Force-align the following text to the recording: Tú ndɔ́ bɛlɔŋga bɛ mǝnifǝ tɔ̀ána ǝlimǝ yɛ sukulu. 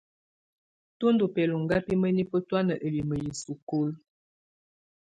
Tú 0.97 1.05
ndɔ́ 1.13 1.31
bɛlɔŋga 1.35 1.77
bɛ 1.85 1.93
mǝnifǝ 2.01 2.37
tɔ̀ána 2.49 2.73
ǝlimǝ 2.85 3.15
yɛ 3.23 3.31
sukulu. 3.41 3.95